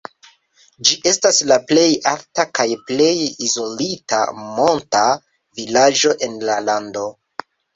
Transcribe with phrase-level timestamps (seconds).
[0.87, 3.11] Ĝi estas la plej alta kaj plej
[3.49, 5.05] izolita monta
[5.61, 7.07] vilaĝo en la lando.